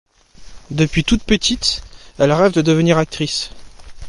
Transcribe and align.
Depuis 0.71 1.03
toutes 1.03 1.21
petites, 1.21 1.83
elles 2.17 2.31
rêvent 2.33 2.53
de 2.55 2.63
devenir 2.63 2.97
actrices. 2.97 3.51